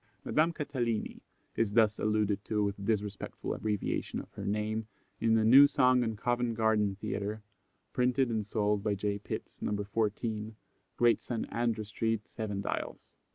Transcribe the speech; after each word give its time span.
Madame 0.25 0.51
Catalini 0.51 1.21
is 1.55 1.73
thus 1.73 1.99
alluded 1.99 2.43
to 2.43 2.63
with 2.63 2.83
disrespectful 2.83 3.53
abbreviation 3.53 4.19
of 4.19 4.31
her 4.33 4.43
name 4.47 4.87
in 5.19 5.37
a 5.37 5.45
new 5.45 5.67
song 5.67 6.01
on 6.03 6.15
Covent 6.15 6.55
Garden 6.55 6.95
Theatre, 6.95 7.43
printed 7.93 8.29
and 8.31 8.47
sold 8.47 8.81
by 8.83 8.95
J. 8.95 9.19
Pitts, 9.19 9.61
No. 9.61 9.83
14, 9.83 10.55
Great 10.97 11.21
St. 11.21 11.45
Andrew 11.51 11.83
street, 11.83 12.27
Seven 12.27 12.61
Dials. 12.61 13.11